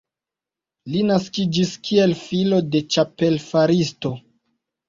[0.93, 4.17] Li naskiĝis kiel filo de ĉapel-faristo.